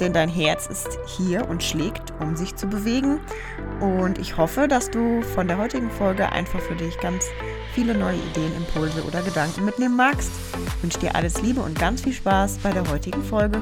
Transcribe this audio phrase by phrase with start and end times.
[0.00, 3.20] denn dein Herz ist hier und schlägt, um sich zu bewegen.
[3.80, 7.26] Und ich hoffe, dass du von der heutigen Folge einfach für dich ganz
[7.74, 10.30] viele neue Ideen, Impulse oder Gedanken mitnehmen magst.
[10.76, 13.60] Ich wünsche dir alles Liebe und ganz viel Spaß bei der heutigen Folge.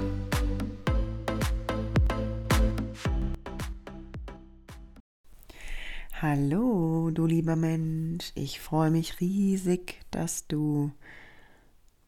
[6.22, 8.32] Hallo, du lieber Mensch.
[8.34, 10.90] Ich freue mich riesig, dass du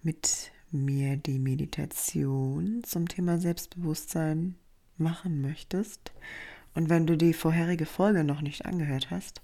[0.02, 4.56] mit mir die Meditation zum Thema Selbstbewusstsein
[4.96, 6.12] machen möchtest
[6.74, 9.42] und wenn du die vorherige Folge noch nicht angehört hast,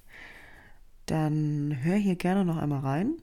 [1.07, 3.15] dann hör hier gerne noch einmal rein.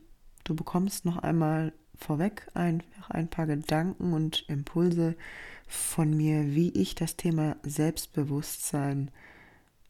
[0.44, 5.16] Du bekommst noch einmal vorweg einfach ein paar Gedanken und Impulse
[5.68, 9.12] von mir, wie ich das Thema Selbstbewusstsein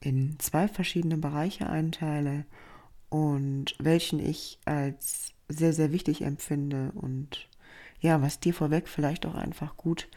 [0.01, 2.45] in zwei verschiedene Bereiche einteile
[3.09, 7.49] und welchen ich als sehr, sehr wichtig empfinde und
[8.01, 10.07] ja, was dir vorweg vielleicht auch einfach gut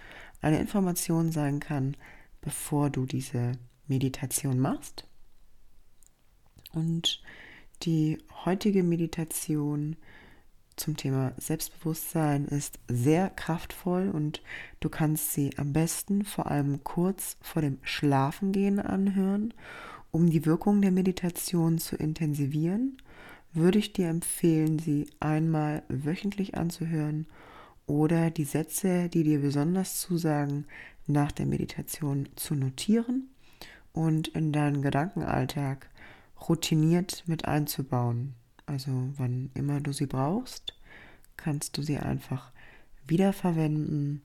[0.40, 1.96] eine Information sein kann,
[2.40, 3.52] bevor du diese
[3.86, 5.06] Meditation machst.
[6.72, 7.22] Und
[7.82, 9.96] die heutige Meditation
[10.76, 14.42] zum Thema Selbstbewusstsein ist sehr kraftvoll und
[14.80, 19.54] du kannst sie am besten vor allem kurz vor dem Schlafengehen anhören.
[20.10, 22.96] Um die Wirkung der Meditation zu intensivieren,
[23.52, 27.26] würde ich dir empfehlen, sie einmal wöchentlich anzuhören
[27.86, 30.66] oder die Sätze, die dir besonders zusagen,
[31.06, 33.28] nach der Meditation zu notieren
[33.92, 35.90] und in deinen Gedankenalltag
[36.48, 38.34] routiniert mit einzubauen.
[38.66, 40.74] Also wann immer du sie brauchst,
[41.36, 42.52] kannst du sie einfach
[43.06, 44.22] wiederverwenden.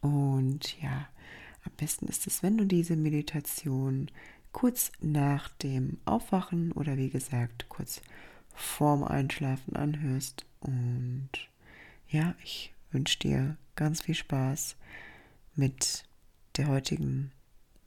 [0.00, 1.08] Und ja,
[1.64, 4.10] am besten ist es, wenn du diese Meditation
[4.52, 8.00] kurz nach dem Aufwachen oder wie gesagt kurz
[8.54, 11.30] vorm Einschlafen anhörst und
[12.08, 14.76] ja, ich wünsche dir ganz viel Spaß
[15.54, 16.04] mit
[16.56, 17.32] der heutigen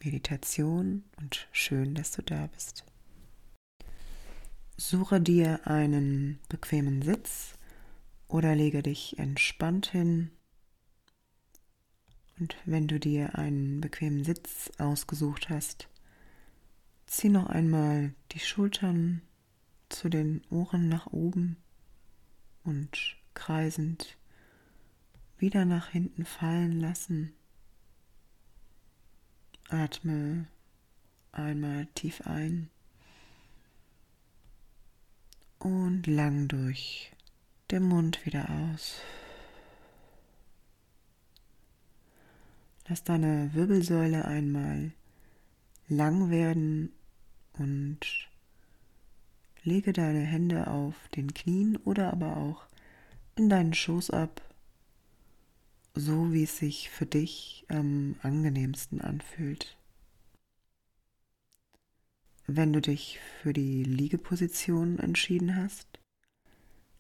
[0.04, 2.84] Meditation und schön, dass du da bist.
[4.76, 7.58] Suche dir einen bequemen Sitz
[8.28, 10.32] oder lege dich entspannt hin.
[12.40, 15.88] Und wenn du dir einen bequemen Sitz ausgesucht hast,
[17.08, 19.22] zieh noch einmal die Schultern
[19.90, 21.58] zu den Ohren nach oben
[22.64, 24.18] und kreisend
[25.38, 27.34] wieder nach hinten fallen lassen.
[29.70, 30.48] Atme
[31.32, 32.70] einmal tief ein
[35.60, 37.12] und lang durch
[37.70, 38.96] den Mund wieder aus.
[42.88, 44.94] Lass deine Wirbelsäule einmal
[45.90, 46.92] lang werden
[47.54, 48.00] und
[49.64, 52.67] lege deine Hände auf den Knien oder aber auch
[53.38, 54.42] in deinen Schoß ab,
[55.94, 59.78] so wie es sich für dich am angenehmsten anfühlt.
[62.48, 65.88] Wenn du dich für die Liegeposition entschieden hast,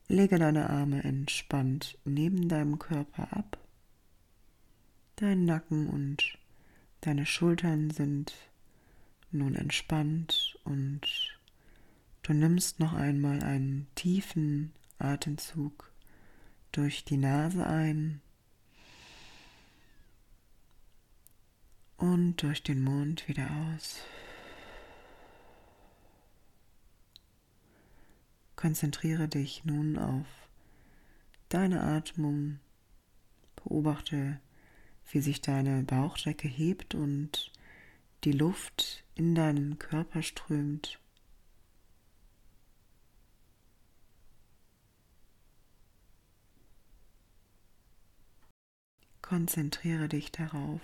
[0.08, 3.58] lege deine Arme entspannt neben deinem Körper ab.
[5.16, 6.38] Dein Nacken und
[7.02, 8.34] deine Schultern sind
[9.32, 11.02] nun entspannt und
[12.24, 15.92] du nimmst noch einmal einen tiefen Atemzug
[16.78, 18.22] durch die Nase ein
[21.98, 23.98] und durch den Mund wieder aus.
[28.56, 30.28] Konzentriere dich nun auf
[31.50, 32.60] deine Atmung.
[33.56, 34.40] Beobachte,
[35.10, 37.52] wie sich deine Bauchdecke hebt und
[38.24, 41.00] die Luft in deinen Körper strömt.
[49.28, 50.82] Konzentriere dich darauf,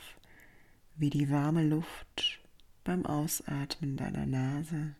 [0.95, 2.41] wie die warme Luft
[2.83, 4.95] beim Ausatmen deiner Nase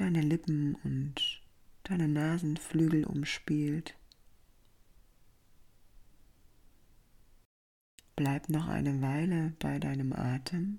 [0.00, 1.42] deine Lippen und
[1.82, 3.94] deine Nasenflügel umspielt.
[8.16, 10.78] Bleib noch eine Weile bei deinem Atem.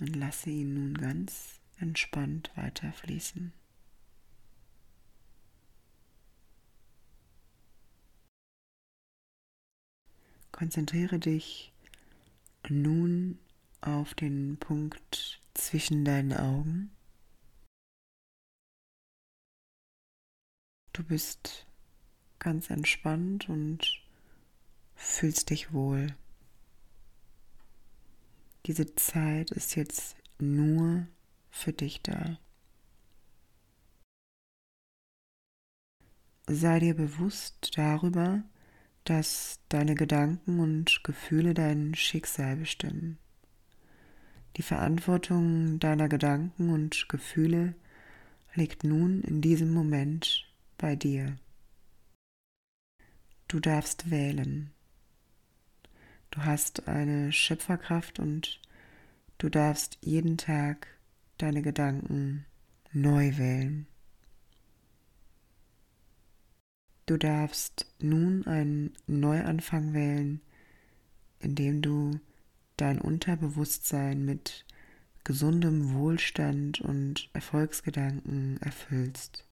[0.00, 3.52] Und lasse ihn nun ganz entspannt weiterfließen.
[10.54, 11.72] Konzentriere dich
[12.68, 13.40] nun
[13.80, 16.92] auf den Punkt zwischen deinen Augen.
[20.92, 21.66] Du bist
[22.38, 24.00] ganz entspannt und
[24.94, 26.14] fühlst dich wohl.
[28.66, 31.08] Diese Zeit ist jetzt nur
[31.50, 32.38] für dich da.
[36.46, 38.44] Sei dir bewusst darüber,
[39.04, 43.18] dass deine Gedanken und Gefühle dein Schicksal bestimmen.
[44.56, 47.74] Die Verantwortung deiner Gedanken und Gefühle
[48.54, 50.48] liegt nun in diesem Moment
[50.78, 51.36] bei dir.
[53.48, 54.70] Du darfst wählen.
[56.30, 58.60] Du hast eine Schöpferkraft und
[59.38, 60.86] du darfst jeden Tag
[61.38, 62.46] deine Gedanken
[62.92, 63.86] neu wählen.
[67.06, 70.40] Du darfst nun einen Neuanfang wählen,
[71.38, 72.18] indem du
[72.78, 74.64] dein Unterbewusstsein mit
[75.22, 79.46] gesundem Wohlstand und Erfolgsgedanken erfüllst.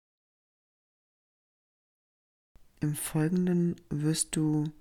[2.80, 4.72] Im Folgenden wirst du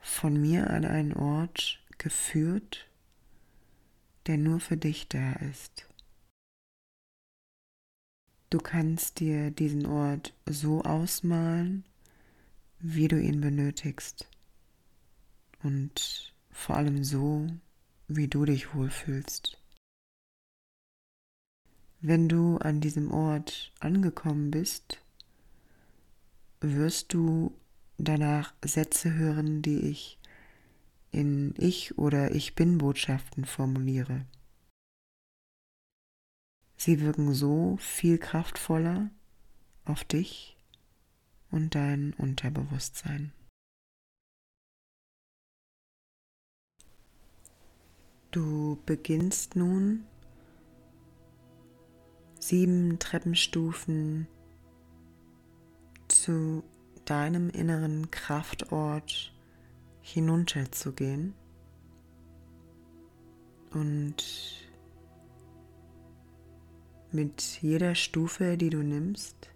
[0.00, 2.88] von mir an einen Ort geführt,
[4.26, 5.86] der nur für dich da ist.
[8.52, 11.86] Du kannst dir diesen Ort so ausmalen,
[12.80, 14.28] wie du ihn benötigst.
[15.62, 17.46] Und vor allem so,
[18.08, 19.58] wie du dich wohlfühlst.
[22.02, 25.02] Wenn du an diesem Ort angekommen bist,
[26.60, 27.56] wirst du
[27.96, 30.18] danach Sätze hören, die ich
[31.10, 34.26] in Ich oder Ich bin Botschaften formuliere.
[36.84, 39.08] Sie wirken so viel kraftvoller
[39.84, 40.56] auf dich
[41.52, 43.32] und dein Unterbewusstsein.
[48.32, 50.02] Du beginnst nun
[52.40, 54.26] sieben Treppenstufen
[56.08, 56.64] zu
[57.04, 59.32] deinem inneren Kraftort
[60.00, 61.34] hinunterzugehen
[63.70, 64.71] und
[67.14, 69.50] mit jeder Stufe, die du nimmst,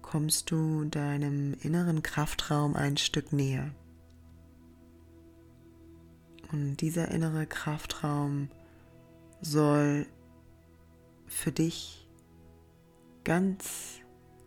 [0.00, 3.74] kommst du deinem inneren Kraftraum ein Stück näher.
[6.52, 8.50] Und dieser innere Kraftraum
[9.40, 10.06] soll
[11.26, 12.06] für dich
[13.24, 14.00] ganz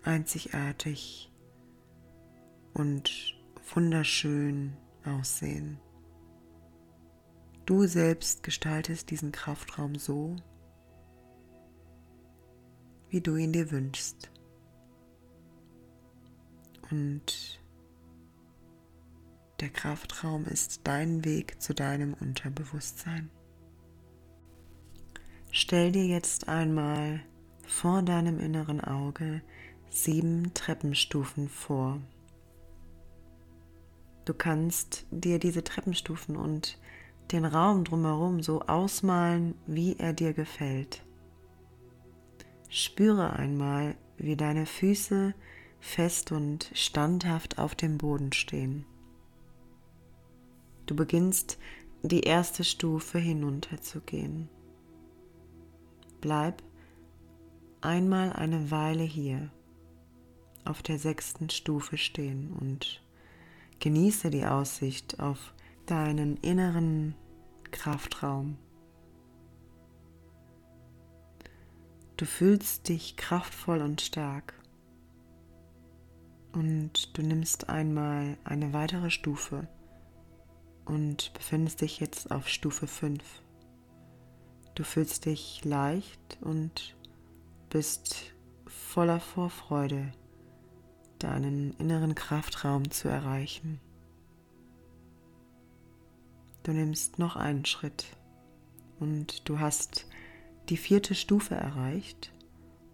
[0.03, 1.31] einzigartig
[2.73, 3.35] und
[3.73, 5.79] wunderschön aussehen.
[7.65, 10.35] Du selbst gestaltest diesen Kraftraum so,
[13.09, 14.31] wie du ihn dir wünschst.
[16.91, 17.59] Und
[19.59, 23.29] der Kraftraum ist dein Weg zu deinem Unterbewusstsein.
[25.51, 27.21] Stell dir jetzt einmal
[27.65, 29.41] vor deinem inneren Auge
[29.89, 32.01] sieben Treppenstufen vor.
[34.25, 36.77] Du kannst dir diese Treppenstufen und
[37.31, 41.03] den Raum drumherum so ausmalen, wie er dir gefällt.
[42.69, 45.33] Spüre einmal, wie deine Füße
[45.79, 48.85] fest und standhaft auf dem Boden stehen.
[50.85, 51.57] Du beginnst
[52.03, 54.49] die erste Stufe hinunterzugehen.
[56.21, 56.61] Bleib
[57.81, 59.49] einmal eine Weile hier
[60.63, 63.01] auf der sechsten Stufe stehen und
[63.79, 65.53] genieße die Aussicht auf
[65.85, 67.15] deinen inneren
[67.71, 68.57] Kraftraum.
[72.17, 74.53] Du fühlst dich kraftvoll und stark.
[76.53, 79.67] Und du nimmst einmal eine weitere Stufe
[80.85, 83.21] und befindest dich jetzt auf Stufe 5.
[84.75, 86.95] Du fühlst dich leicht und
[87.69, 88.33] bist
[88.65, 90.13] voller Vorfreude,
[91.19, 93.81] deinen inneren Kraftraum zu erreichen.
[96.63, 98.05] Du nimmst noch einen Schritt
[98.99, 100.07] und du hast
[100.69, 102.31] die vierte Stufe erreicht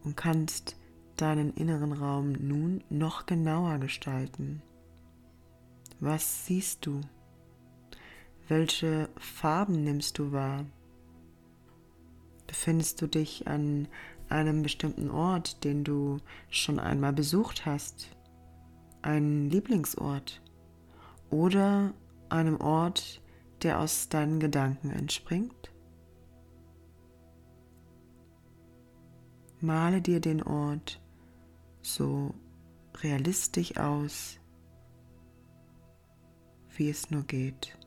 [0.04, 0.76] und kannst
[1.18, 4.62] deinen inneren Raum nun noch genauer gestalten.
[6.00, 7.02] Was siehst du?
[8.48, 10.66] Welche Farben nimmst du wahr?
[12.48, 13.88] Befindest du dich an
[14.28, 16.18] einem bestimmten Ort, den du
[16.50, 18.10] schon einmal besucht hast?
[19.02, 20.42] Ein Lieblingsort?
[21.30, 21.94] Oder
[22.30, 23.22] einem Ort,
[23.62, 25.71] der aus deinen Gedanken entspringt?
[29.62, 31.02] Male dir den Ort
[31.82, 32.34] so
[33.02, 34.40] realistisch aus,
[36.76, 37.78] wie es nur geht.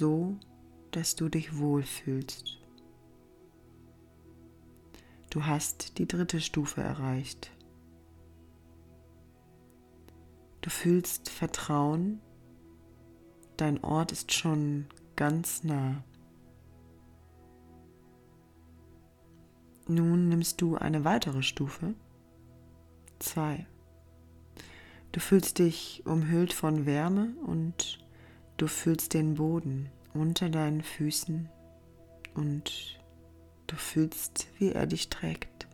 [0.00, 0.38] so,
[0.92, 2.58] dass du dich wohlfühlst.
[5.28, 7.50] Du hast die dritte Stufe erreicht.
[10.62, 12.20] Du fühlst Vertrauen.
[13.56, 14.86] Dein Ort ist schon
[15.16, 16.02] ganz nah.
[19.90, 21.94] Nun nimmst du eine weitere Stufe.
[23.18, 23.66] Zwei.
[25.10, 27.98] Du fühlst dich umhüllt von Wärme und
[28.56, 31.48] du fühlst den Boden unter deinen Füßen
[32.34, 33.00] und
[33.66, 35.66] du fühlst, wie er dich trägt.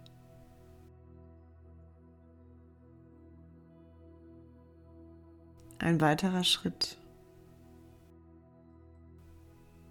[5.78, 6.96] Ein weiterer Schritt.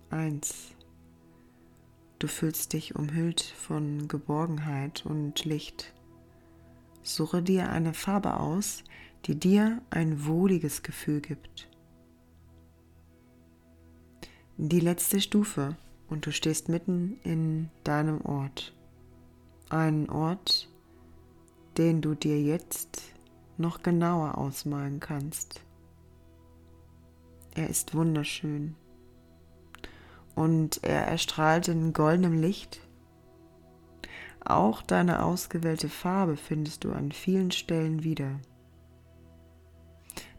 [0.10, 0.75] Eins.
[2.20, 5.94] Du fühlst dich umhüllt von Geborgenheit und Licht.
[7.04, 8.84] Suche dir eine Farbe aus,
[9.26, 11.68] die dir ein wohliges Gefühl gibt.
[14.58, 15.76] Die letzte Stufe
[16.08, 18.74] und du stehst mitten in deinem Ort.
[19.70, 20.70] Einen Ort,
[21.78, 23.02] den du dir jetzt
[23.58, 25.62] noch genauer ausmalen kannst.
[27.54, 28.76] Er ist wunderschön
[30.36, 32.82] und er erstrahlt in goldenem Licht.
[34.44, 38.40] Auch deine ausgewählte Farbe findest du an vielen Stellen wieder.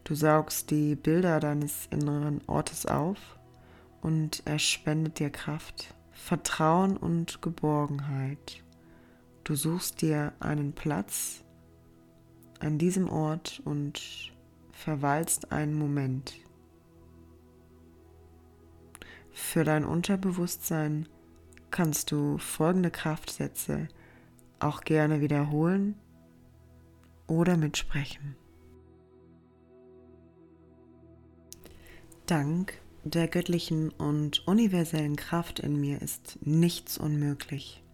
[0.04, 3.18] Du saugst die Bilder deines inneren Ortes auf
[4.02, 8.62] und er spendet dir Kraft, Vertrauen und Geborgenheit.
[9.42, 11.42] Du suchst dir einen Platz
[12.60, 14.00] an diesem Ort und
[14.70, 16.34] verweilst einen Moment.
[19.38, 21.06] Für dein Unterbewusstsein
[21.70, 23.86] kannst du folgende Kraftsätze
[24.60, 25.94] auch gerne wiederholen
[27.26, 28.34] oder mitsprechen.
[32.24, 37.84] Dank der göttlichen und universellen Kraft in mir ist nichts unmöglich.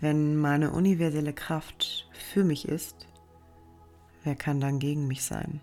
[0.00, 3.06] Wenn meine universelle Kraft für mich ist,
[4.24, 5.60] wer kann dann gegen mich sein?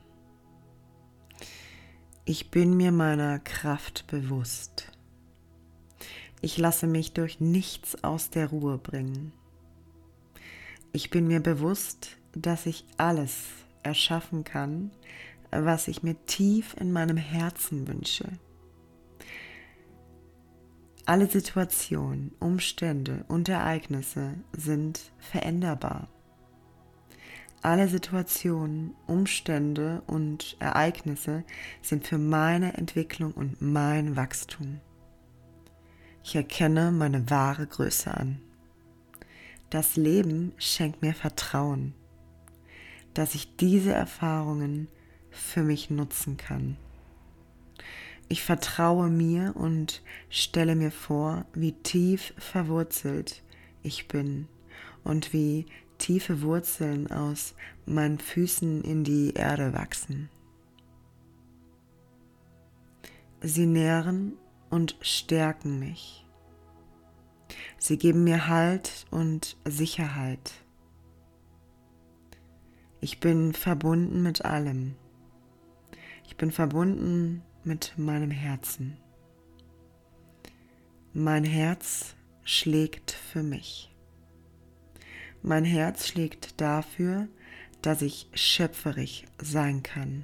[2.34, 4.90] Ich bin mir meiner Kraft bewusst.
[6.40, 9.34] Ich lasse mich durch nichts aus der Ruhe bringen.
[10.94, 13.48] Ich bin mir bewusst, dass ich alles
[13.84, 14.92] erschaffen kann,
[15.52, 18.30] was ich mir tief in meinem Herzen wünsche.
[21.06, 26.08] Alle Situationen, Umstände und Ereignisse sind veränderbar.
[27.64, 31.44] Alle Situationen, Umstände und Ereignisse
[31.84, 34.80] sind für meine Entwicklung und mein Wachstum.
[36.24, 38.42] Ich erkenne meine wahre Größe an.
[39.70, 41.94] Das Leben schenkt mir Vertrauen,
[43.14, 44.88] dass ich diese Erfahrungen
[45.30, 46.78] für mich nutzen kann.
[48.28, 53.44] Ich vertraue mir und stelle mir vor, wie tief verwurzelt
[53.84, 54.48] ich bin
[55.04, 55.68] und wie
[56.02, 57.54] tiefe Wurzeln aus
[57.86, 60.30] meinen Füßen in die Erde wachsen.
[63.42, 64.34] Sie nähren
[64.72, 66.26] und stärken mich.
[67.78, 70.54] Sie geben mir Halt und Sicherheit.
[73.00, 74.96] Ich bin verbunden mit allem.
[76.26, 78.98] Ich bin verbunden mit meinem Herzen.
[81.14, 83.91] Mein Herz schlägt für mich.
[85.44, 87.28] Mein Herz schlägt dafür,
[87.82, 90.24] dass ich schöpferisch sein kann.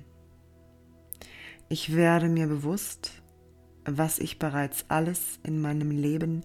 [1.70, 3.22] Ich werde mir bewusst,
[3.84, 6.44] was ich bereits alles in meinem Leben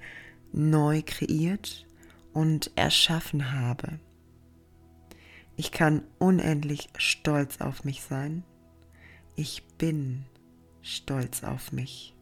[0.53, 1.87] neu kreiert
[2.33, 4.01] und erschaffen habe.
[5.57, 8.43] Ich kann unendlich stolz auf mich sein.
[9.37, 10.25] Ich bin
[10.81, 12.15] stolz auf mich.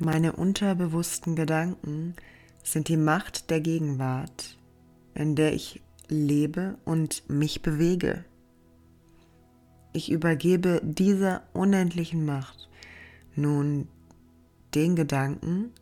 [0.00, 2.14] Meine unterbewussten Gedanken
[2.62, 4.56] sind die Macht der Gegenwart,
[5.14, 8.24] in der ich lebe und mich bewege.
[9.92, 12.68] Ich übergebe dieser unendlichen Macht
[13.34, 13.88] nun
[14.76, 15.72] den Gedanken,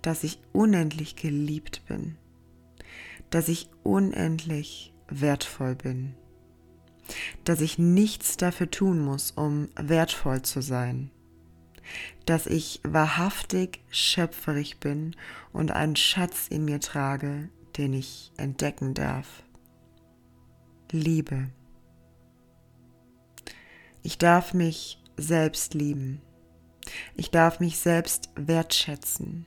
[0.00, 2.16] dass ich unendlich geliebt bin,
[3.30, 6.14] dass ich unendlich wertvoll bin,
[7.42, 11.10] dass ich nichts dafür tun muss, um wertvoll zu sein
[12.24, 15.14] dass ich wahrhaftig schöpferig bin
[15.52, 19.42] und einen Schatz in mir trage, den ich entdecken darf.
[20.90, 21.48] Liebe.
[24.02, 26.20] Ich darf mich selbst lieben.
[27.16, 29.46] Ich darf mich selbst wertschätzen.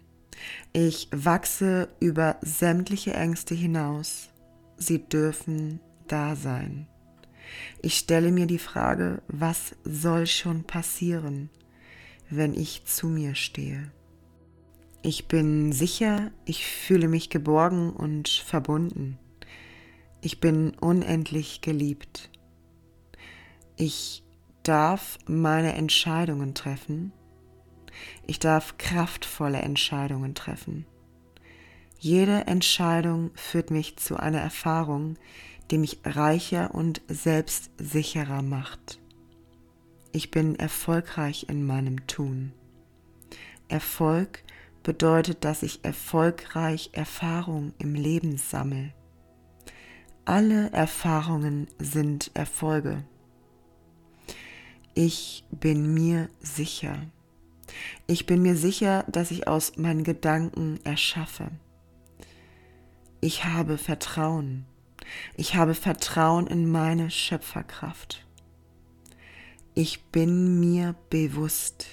[0.74, 4.30] Ich wachse über sämtliche Ängste hinaus.
[4.78, 6.88] Sie dürfen da sein.
[7.82, 11.50] Ich stelle mir die Frage, was soll schon passieren,
[12.30, 13.92] wenn ich zu mir stehe?
[15.02, 19.18] Ich bin sicher, ich fühle mich geborgen und verbunden.
[20.22, 22.30] Ich bin unendlich geliebt.
[23.78, 24.24] Ich
[24.64, 27.14] darf meine Entscheidungen treffen.
[28.28, 30.86] Ich darf kraftvolle Entscheidungen treffen.
[31.98, 35.18] Jede Entscheidung führt mich zu einer Erfahrung,
[35.72, 39.00] die mich reicher und selbstsicherer macht.
[40.12, 42.52] Ich bin erfolgreich in meinem Tun.
[43.68, 44.44] Erfolg
[44.82, 48.92] bedeutet, dass ich erfolgreich Erfahrung im Leben sammle.
[50.26, 53.04] Alle Erfahrungen sind Erfolge.
[54.96, 56.98] Ich bin mir sicher.
[58.08, 61.52] Ich bin mir sicher, dass ich aus meinen Gedanken erschaffe.
[63.22, 64.66] Ich habe Vertrauen.
[65.36, 68.26] Ich habe Vertrauen in meine Schöpferkraft.
[69.82, 71.86] Ich bin mir bewusst.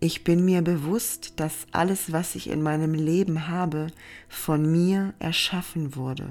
[0.00, 3.86] Ich bin mir bewusst, dass alles, was ich in meinem Leben habe,
[4.28, 6.28] von mir erschaffen wurde.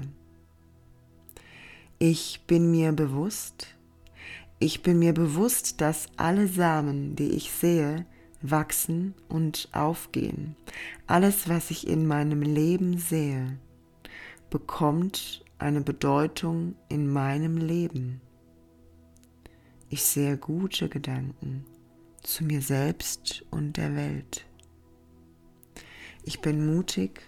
[1.98, 3.68] Ich bin mir bewusst,
[4.58, 8.04] ich bin mir bewusst, dass alle Samen, die ich sehe,
[8.42, 10.54] wachsen und aufgehen.
[11.06, 13.56] Alles, was ich in meinem Leben sehe,
[14.50, 18.20] bekommt eine Bedeutung in meinem Leben.
[19.88, 21.64] Ich sehe gute Gedanken
[22.20, 24.44] zu mir selbst und der Welt.
[26.24, 27.22] Ich bin mutig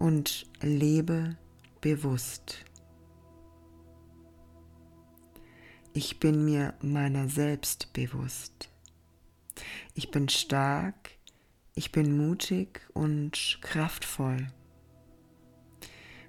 [0.00, 1.36] und lebe
[1.80, 2.64] bewusst.
[5.92, 8.70] Ich bin mir meiner selbst bewusst.
[9.94, 11.12] Ich bin stark,
[11.76, 14.48] ich bin mutig und kraftvoll.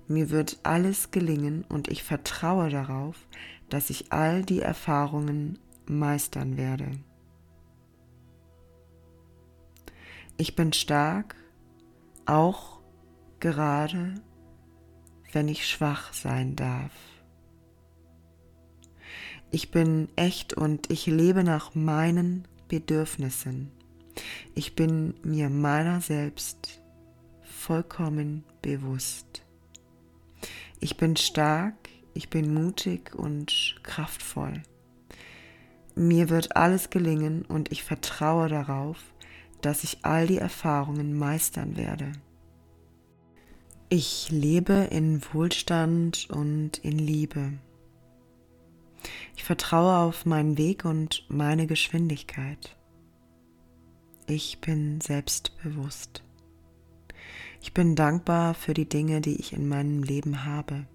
[0.07, 3.27] Mir wird alles gelingen und ich vertraue darauf,
[3.69, 6.91] dass ich all die Erfahrungen meistern werde.
[10.37, 11.35] Ich bin stark,
[12.25, 12.81] auch
[13.39, 14.15] gerade
[15.31, 16.91] wenn ich schwach sein darf.
[19.51, 23.71] Ich bin echt und ich lebe nach meinen Bedürfnissen.
[24.53, 26.81] Ich bin mir meiner selbst
[27.43, 29.43] vollkommen bewusst.
[30.79, 31.84] Ich bin stark,
[32.15, 34.63] ich bin mutig und kraftvoll.
[35.95, 38.97] Mir wird alles gelingen und ich vertraue darauf,
[39.61, 42.11] dass ich all die Erfahrungen meistern werde.
[43.89, 47.53] Ich lebe in Wohlstand und in Liebe.
[49.35, 52.75] Ich vertraue auf meinen Weg und meine Geschwindigkeit.
[54.27, 56.23] Ich bin selbstbewusst.
[57.61, 60.87] Ich bin dankbar für die Dinge, die ich in meinem Leben habe.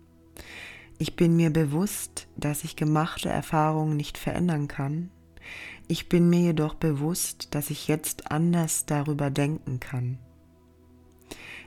[1.00, 5.10] Ich bin mir bewusst, dass ich gemachte Erfahrungen nicht verändern kann.
[5.88, 10.18] Ich bin mir jedoch bewusst, dass ich jetzt anders darüber denken kann.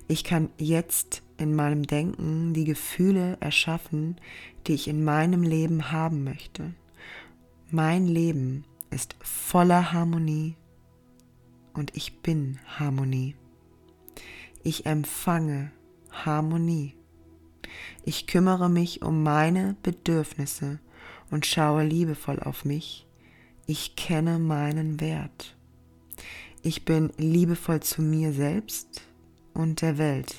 [0.07, 4.17] Ich kann jetzt in meinem Denken die Gefühle erschaffen,
[4.67, 6.75] die ich in meinem Leben haben möchte.
[7.71, 10.57] Mein Leben ist voller Harmonie
[11.73, 13.35] und ich bin Harmonie.
[14.61, 15.71] Ich empfange
[16.11, 16.93] Harmonie.
[18.03, 20.79] Ich kümmere mich um meine Bedürfnisse
[21.31, 23.07] und schaue liebevoll auf mich.
[23.65, 25.55] Ich kenne meinen Wert.
[26.61, 29.01] Ich bin liebevoll zu mir selbst
[29.53, 30.35] und der Welt.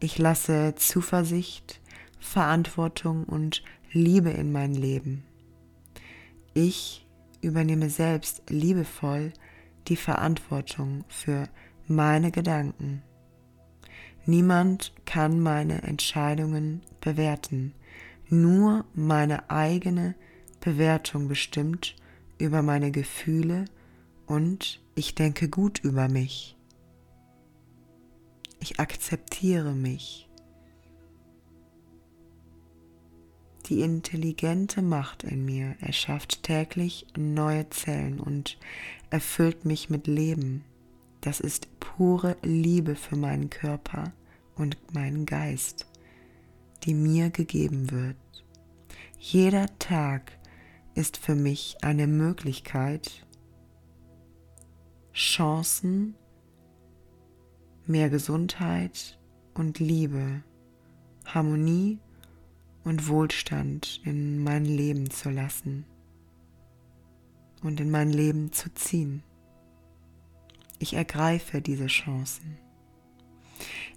[0.00, 1.80] Ich lasse Zuversicht,
[2.20, 5.24] Verantwortung und Liebe in mein Leben.
[6.54, 7.06] Ich
[7.40, 9.32] übernehme selbst liebevoll
[9.88, 11.48] die Verantwortung für
[11.86, 13.02] meine Gedanken.
[14.28, 17.72] Niemand kann meine Entscheidungen bewerten.
[18.28, 20.16] Nur meine eigene
[20.60, 21.96] Bewertung bestimmt
[22.36, 23.64] über meine Gefühle
[24.26, 26.58] und ich denke gut über mich.
[28.60, 30.28] Ich akzeptiere mich.
[33.64, 38.58] Die intelligente Macht in mir erschafft täglich neue Zellen und
[39.08, 40.64] erfüllt mich mit Leben.
[41.20, 44.12] Das ist pure Liebe für meinen Körper
[44.56, 45.86] und meinen Geist,
[46.84, 48.16] die mir gegeben wird.
[49.18, 50.32] Jeder Tag
[50.94, 53.26] ist für mich eine Möglichkeit,
[55.12, 56.14] Chancen
[57.86, 59.18] mehr Gesundheit
[59.54, 60.42] und Liebe,
[61.24, 61.98] Harmonie
[62.84, 65.84] und Wohlstand in mein Leben zu lassen
[67.62, 69.22] und in mein Leben zu ziehen.
[70.78, 72.58] Ich ergreife diese Chancen.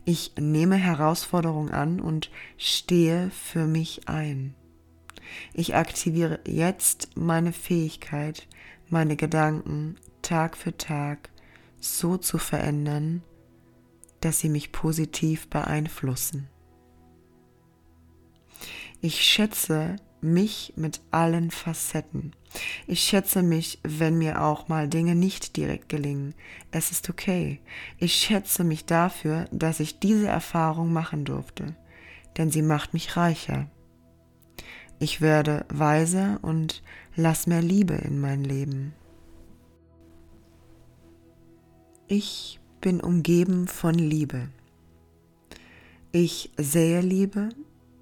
[0.04, 4.56] Ich nehme Herausforderungen an und stehe für mich ein.
[5.54, 8.48] Ich aktiviere jetzt meine Fähigkeit,
[8.89, 11.30] meine Gedanken Tag für Tag
[11.80, 13.24] so zu verändern,
[14.20, 16.48] dass sie mich positiv beeinflussen.
[19.02, 22.36] Ich schätze mich mit allen Facetten.
[22.88, 26.34] Ich schätze mich, wenn mir auch mal Dinge nicht direkt gelingen.
[26.72, 27.62] Es ist okay.
[27.98, 31.76] Ich schätze mich dafür, dass ich diese Erfahrung machen durfte,
[32.38, 33.68] denn sie macht mich reicher.
[35.00, 36.84] Ich werde weiser und
[37.16, 38.94] lass mehr Liebe in mein Leben.
[42.08, 44.50] Ich bin umgeben von Liebe.
[46.12, 47.50] Ich sähe Liebe,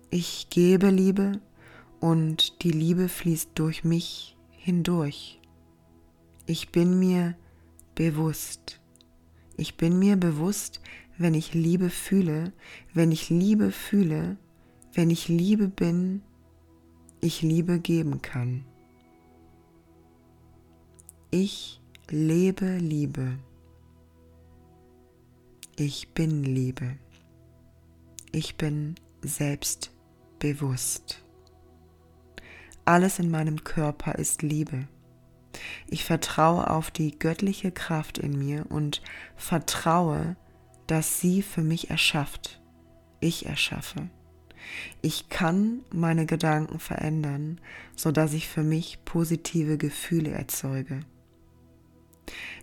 [0.10, 1.40] ich gebe Liebe
[2.00, 4.36] und die Liebe fließt durch mich
[4.70, 5.40] hindurch.
[6.46, 7.36] Ich bin mir
[7.96, 8.80] bewusst.
[9.58, 10.80] Ich bin mir bewusst,
[11.18, 12.54] wenn ich Liebe fühle,
[12.94, 14.38] wenn ich Liebe fühle,
[14.94, 16.22] wenn ich Liebe bin,
[17.20, 18.64] ich Liebe geben kann.
[21.32, 23.40] Ich lebe Liebe.
[25.78, 26.96] Ich bin Liebe.
[28.32, 31.24] Ich bin selbstbewusst.
[32.90, 34.88] Alles in meinem Körper ist Liebe.
[35.86, 39.04] Ich vertraue auf die göttliche Kraft in mir und
[39.36, 40.36] vertraue,
[40.88, 42.60] dass sie für mich erschafft.
[43.20, 44.10] Ich erschaffe.
[45.04, 47.62] Ich kann meine Gedanken verändern,
[47.96, 51.02] sodass ich für mich positive Gefühle erzeuge.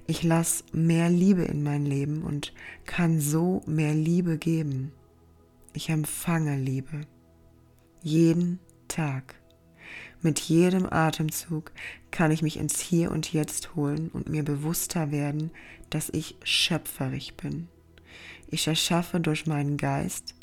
[0.09, 2.53] Ich lasse mehr Liebe in mein Leben und
[2.85, 4.91] kann so mehr Liebe geben.
[5.73, 7.03] Ich empfange Liebe.
[8.03, 8.59] Jeden
[8.89, 9.37] Tag.
[10.27, 11.71] Mit jedem Atemzug
[12.11, 15.53] kann ich mich ins Hier und Jetzt holen und mir bewusster werden,
[15.89, 17.69] dass ich schöpferisch bin.
[18.51, 20.35] Ich erschaffe durch meinen Geist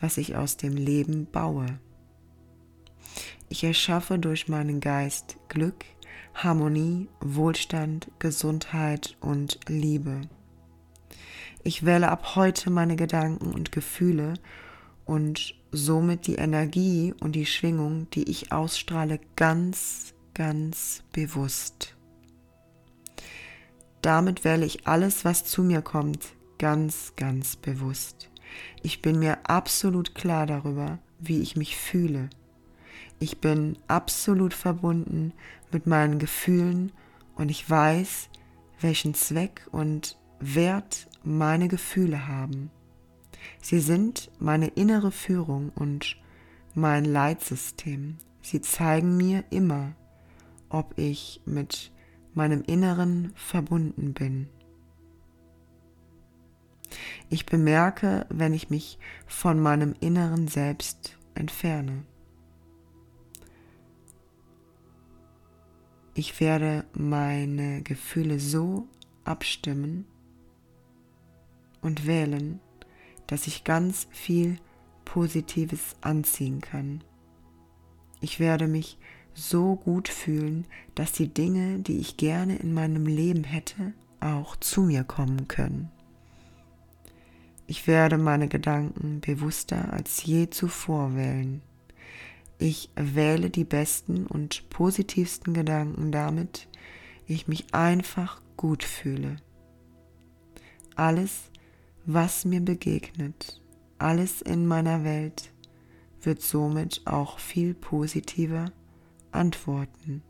[0.00, 1.66] was ich aus dem Leben baue.
[3.48, 5.84] Ich erschaffe durch meinen Geist Glück,
[6.34, 10.22] Harmonie, Wohlstand, Gesundheit und Liebe.
[11.64, 14.34] Ich wähle ab heute meine Gedanken und Gefühle
[15.08, 21.96] und somit die Energie und die Schwingung, die ich ausstrahle, ganz, ganz bewusst.
[24.02, 28.28] Damit wähle ich alles, was zu mir kommt, ganz, ganz bewusst.
[28.82, 32.28] Ich bin mir absolut klar darüber, wie ich mich fühle.
[33.18, 35.32] Ich bin absolut verbunden
[35.72, 36.92] mit meinen Gefühlen
[37.34, 38.28] und ich weiß,
[38.80, 42.70] welchen Zweck und Wert meine Gefühle haben.
[43.60, 46.16] Sie sind meine innere Führung und
[46.74, 48.16] mein Leitsystem.
[48.42, 49.94] Sie zeigen mir immer,
[50.68, 51.92] ob ich mit
[52.34, 54.48] meinem Inneren verbunden bin.
[57.28, 62.04] Ich bemerke, wenn ich mich von meinem inneren Selbst entferne.
[66.14, 68.88] Ich werde meine Gefühle so
[69.24, 70.06] abstimmen
[71.80, 72.60] und wählen,
[73.28, 74.58] dass ich ganz viel
[75.04, 77.04] Positives anziehen kann.
[78.20, 78.98] Ich werde mich
[79.32, 84.82] so gut fühlen, dass die Dinge, die ich gerne in meinem Leben hätte, auch zu
[84.82, 85.90] mir kommen können.
[87.66, 91.62] Ich werde meine Gedanken bewusster als je zuvor wählen.
[92.58, 96.66] Ich wähle die besten und positivsten Gedanken damit,
[97.26, 99.36] ich mich einfach gut fühle.
[100.96, 101.47] Alles,
[102.10, 103.60] was mir begegnet,
[103.98, 105.52] alles in meiner Welt
[106.22, 108.72] wird somit auch viel positiver
[109.30, 110.22] antworten.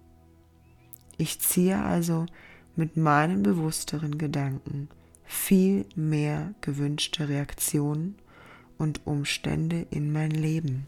[1.19, 2.27] Ich ziehe also
[2.75, 4.89] mit meinen bewussteren Gedanken
[5.23, 8.17] viel mehr gewünschte Reaktionen
[8.77, 10.85] und Umstände in mein Leben.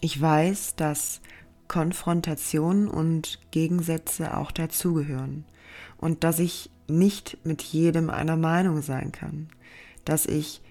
[0.00, 1.20] Ich weiß, dass
[1.66, 5.44] Konfrontationen und Gegensätze auch dazugehören
[5.96, 9.48] und dass ich nicht mit jedem einer Meinung sein kann,
[10.04, 10.62] dass ich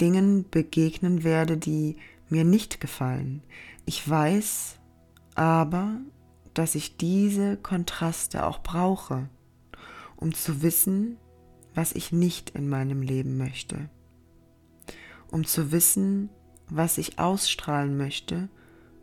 [0.00, 1.96] Dingen begegnen werde, die
[2.28, 3.42] mir nicht gefallen.
[3.84, 4.78] Ich weiß
[5.34, 6.00] aber,
[6.54, 9.28] dass ich diese Kontraste auch brauche,
[10.16, 11.16] um zu wissen,
[11.74, 13.88] was ich nicht in meinem Leben möchte,
[15.30, 16.30] um zu wissen,
[16.68, 18.48] was ich ausstrahlen möchte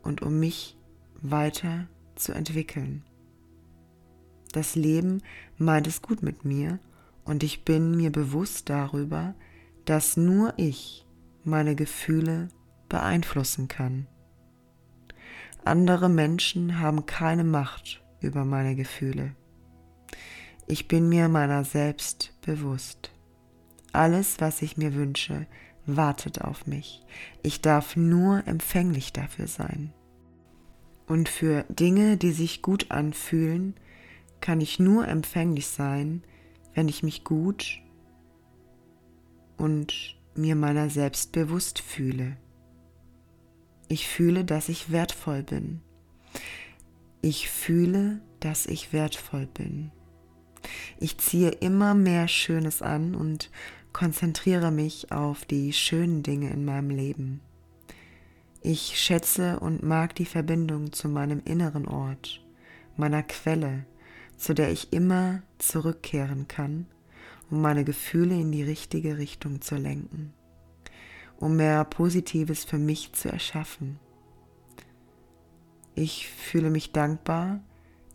[0.03, 0.77] und um mich
[1.21, 3.03] weiter zu entwickeln.
[4.55, 5.21] Das Leben
[5.57, 6.79] meint es gut mit mir
[7.25, 9.35] und ich bin mir bewusst darüber,
[9.83, 11.05] dass nur ich
[11.43, 12.47] meine Gefühle
[12.87, 14.07] beeinflussen kann.
[15.65, 19.35] Andere Menschen haben keine Macht über meine Gefühle.
[20.67, 23.11] Ich bin mir meiner selbst bewusst.
[23.91, 25.47] Alles, was ich mir wünsche,
[25.85, 27.03] wartet auf mich.
[27.43, 29.91] Ich darf nur empfänglich dafür sein.
[31.07, 33.75] Und für Dinge, die sich gut anfühlen,
[34.45, 36.21] kann ich nur empfänglich sein,
[36.75, 37.81] wenn ich mich gut
[39.57, 42.37] und mir meiner selbst bewusst fühle.
[43.87, 45.81] Ich fühle, dass ich wertvoll bin.
[47.23, 49.89] Ich fühle, dass ich wertvoll bin.
[50.99, 53.49] Ich ziehe immer mehr Schönes an und
[53.93, 57.41] konzentriere mich auf die schönen Dinge in meinem Leben.
[58.61, 62.45] Ich schätze und mag die Verbindung zu meinem inneren Ort,
[62.95, 63.87] meiner Quelle,
[64.37, 66.87] zu der ich immer zurückkehren kann,
[67.49, 70.33] um meine Gefühle in die richtige Richtung zu lenken,
[71.37, 73.99] um mehr Positives für mich zu erschaffen.
[75.93, 77.61] Ich fühle mich dankbar,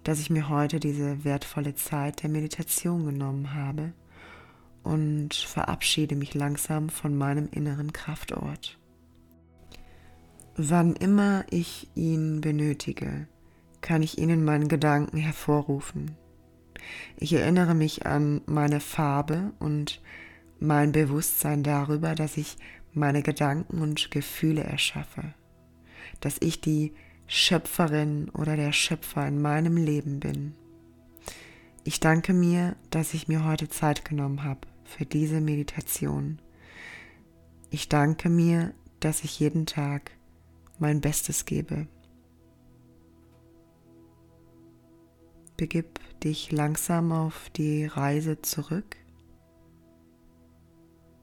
[0.04, 3.92] dass ich mir heute diese wertvolle Zeit der Meditation genommen habe
[4.82, 8.78] und verabschiede mich langsam von meinem inneren Kraftort.
[10.56, 13.28] Wann immer ich ihn benötige,
[13.80, 16.16] kann ich ihn in meinen Gedanken hervorrufen.
[17.16, 20.00] Ich erinnere mich an meine Farbe und
[20.58, 22.56] mein Bewusstsein darüber, dass ich
[22.92, 25.34] meine Gedanken und Gefühle erschaffe,
[26.20, 26.92] dass ich die
[27.26, 30.54] Schöpferin oder der Schöpfer in meinem Leben bin.
[31.84, 36.40] Ich danke mir, dass ich mir heute Zeit genommen habe für diese Meditation.
[37.70, 40.10] Ich danke mir, dass ich jeden Tag
[40.78, 41.86] mein Bestes gebe.
[45.60, 48.96] Begib dich langsam auf die Reise zurück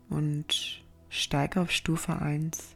[0.09, 2.75] und steig auf Stufe 1.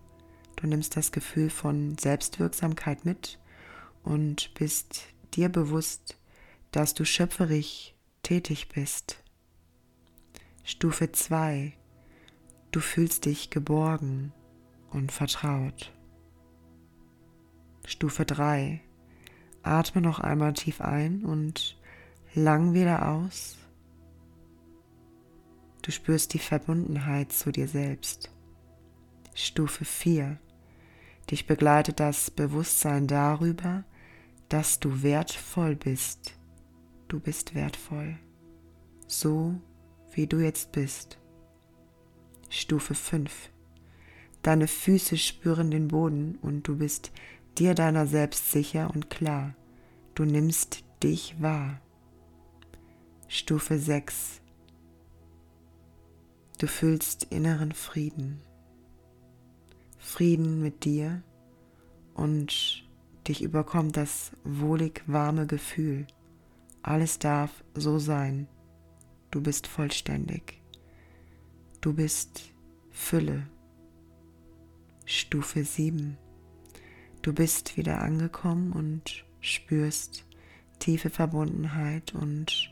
[0.55, 3.37] Du nimmst das Gefühl von Selbstwirksamkeit mit
[4.01, 5.03] und bist
[5.35, 6.17] dir bewusst,
[6.71, 7.93] dass du schöpferisch
[8.23, 9.23] tätig bist.
[10.63, 11.73] Stufe 2.
[12.71, 14.33] Du fühlst dich geborgen
[14.89, 15.93] und vertraut.
[17.85, 18.81] Stufe 3.
[19.63, 21.77] Atme noch einmal tief ein und
[22.33, 23.57] lang wieder aus.
[25.81, 28.31] Du spürst die Verbundenheit zu dir selbst.
[29.33, 30.37] Stufe 4.
[31.29, 33.83] Dich begleitet das Bewusstsein darüber,
[34.49, 36.35] dass du wertvoll bist.
[37.07, 38.17] Du bist wertvoll.
[39.07, 39.55] So
[40.13, 41.17] wie du jetzt bist.
[42.49, 43.49] Stufe 5.
[44.41, 47.11] Deine Füße spüren den Boden und du bist
[47.57, 49.55] dir deiner selbst sicher und klar.
[50.15, 51.79] Du nimmst dich wahr.
[53.27, 54.41] Stufe 6.
[56.59, 58.41] Du fühlst inneren Frieden.
[59.97, 61.23] Frieden mit dir
[62.13, 62.85] und
[63.27, 66.07] dich überkommt das wohlig warme Gefühl.
[66.83, 68.47] Alles darf so sein.
[69.29, 70.61] Du bist vollständig.
[71.79, 72.51] Du bist
[72.91, 73.47] Fülle.
[75.05, 76.17] Stufe 7.
[77.21, 80.25] Du bist wieder angekommen und spürst
[80.79, 82.71] tiefe Verbundenheit und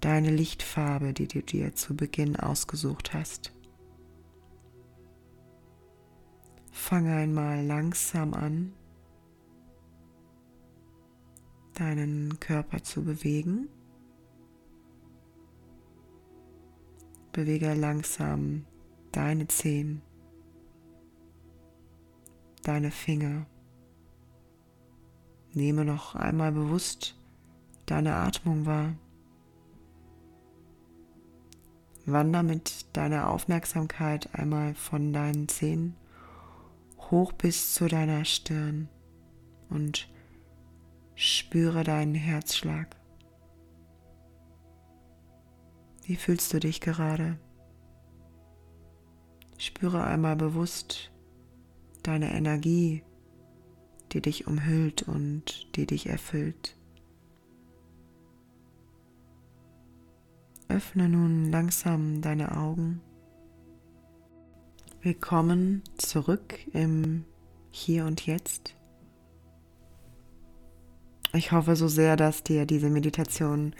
[0.00, 3.52] deine Lichtfarbe, die du dir zu Beginn ausgesucht hast.
[6.72, 8.72] Fange einmal langsam an,
[11.74, 13.68] deinen Körper zu bewegen.
[17.32, 18.64] Bewege langsam
[19.12, 20.02] deine Zehen
[22.64, 23.46] deine Finger.
[25.52, 27.16] Nehme noch einmal bewusst
[27.86, 28.94] deine Atmung wahr.
[32.06, 35.96] Wander mit deiner Aufmerksamkeit einmal von deinen Zähnen
[37.10, 38.88] hoch bis zu deiner Stirn
[39.70, 40.08] und
[41.14, 42.96] spüre deinen Herzschlag.
[46.02, 47.38] Wie fühlst du dich gerade?
[49.56, 51.13] Spüre einmal bewusst
[52.06, 53.02] deine Energie,
[54.12, 56.76] die dich umhüllt und die dich erfüllt.
[60.68, 63.00] Öffne nun langsam deine Augen.
[65.02, 67.24] Willkommen zurück im
[67.70, 68.74] Hier und Jetzt.
[71.34, 73.74] Ich hoffe so sehr, dass dir diese Meditation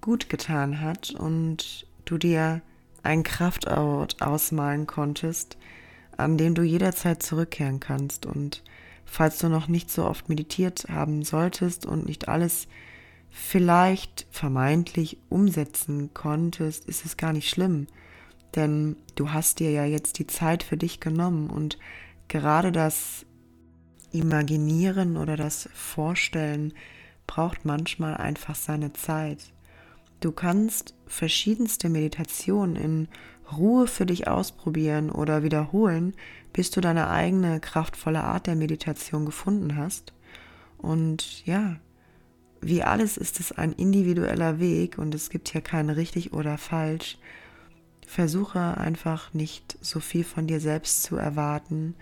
[0.00, 2.62] gut getan hat und du dir
[3.02, 5.56] einen Kraftort ausmalen konntest,
[6.18, 8.26] an dem du jederzeit zurückkehren kannst.
[8.26, 8.62] Und
[9.06, 12.68] falls du noch nicht so oft meditiert haben solltest und nicht alles
[13.30, 17.86] vielleicht vermeintlich umsetzen konntest, ist es gar nicht schlimm.
[18.54, 21.78] Denn du hast dir ja jetzt die Zeit für dich genommen und
[22.28, 23.24] gerade das
[24.10, 26.72] Imaginieren oder das Vorstellen
[27.26, 29.52] braucht manchmal einfach seine Zeit.
[30.20, 33.08] Du kannst verschiedenste Meditationen in
[33.56, 36.14] Ruhe für dich ausprobieren oder wiederholen,
[36.52, 40.12] bis du deine eigene kraftvolle Art der Meditation gefunden hast.
[40.76, 41.76] Und ja,
[42.60, 47.18] wie alles ist es ein individueller Weg und es gibt hier kein richtig oder falsch.
[48.06, 51.94] Versuche einfach nicht so viel von dir selbst zu erwarten.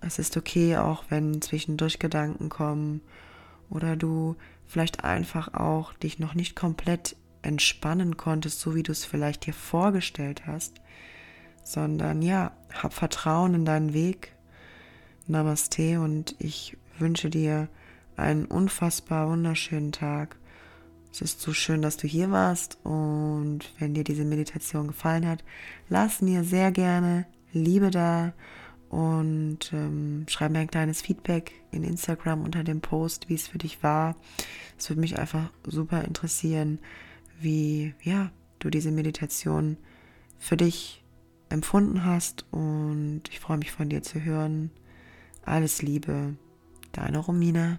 [0.00, 3.00] Es ist okay, auch wenn zwischendurch Gedanken kommen
[3.68, 9.04] oder du vielleicht einfach auch dich noch nicht komplett entspannen konntest, so wie du es
[9.04, 10.80] vielleicht dir vorgestellt hast,
[11.62, 14.34] sondern ja, hab Vertrauen in deinen Weg.
[15.26, 17.68] Namaste und ich wünsche dir
[18.16, 20.36] einen unfassbar wunderschönen Tag.
[21.12, 25.44] Es ist so schön, dass du hier warst und wenn dir diese Meditation gefallen hat,
[25.88, 28.32] lass mir sehr gerne Liebe da
[28.90, 33.58] und ähm, schreib mir ein kleines Feedback in Instagram unter dem Post, wie es für
[33.58, 34.16] dich war.
[34.78, 36.78] Es würde mich einfach super interessieren,
[37.40, 39.76] wie ja, du diese Meditation
[40.38, 41.04] für dich
[41.48, 44.70] empfunden hast und ich freue mich von dir zu hören.
[45.44, 46.36] Alles Liebe,
[46.92, 47.78] deine Romina.